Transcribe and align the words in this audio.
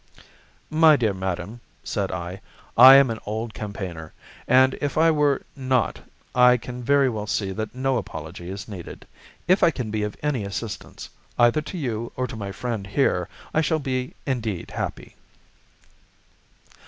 "My 0.71 0.95
dear 0.95 1.13
madam," 1.13 1.61
said 1.83 2.11
I, 2.11 2.41
"I 2.75 2.95
am 2.95 3.11
an 3.11 3.19
old 3.23 3.53
campaigner, 3.53 4.13
and 4.47 4.73
if 4.81 4.97
I 4.97 5.11
were 5.11 5.43
not 5.55 5.99
I 6.33 6.57
can 6.57 6.83
very 6.83 7.07
well 7.07 7.27
see 7.27 7.51
that 7.51 7.75
no 7.75 7.97
apology 7.97 8.49
is 8.49 8.67
needed. 8.67 9.05
If 9.47 9.61
I 9.61 9.69
can 9.69 9.91
be 9.91 10.01
of 10.01 10.17
any 10.23 10.43
assistance, 10.43 11.07
either 11.37 11.61
to 11.61 11.77
you 11.77 12.11
or 12.15 12.25
to 12.25 12.35
my 12.35 12.51
friend 12.51 12.87
here, 12.87 13.29
I 13.53 13.61
shall 13.61 13.77
be 13.77 14.15
indeed 14.25 14.71
happy." 14.71 15.15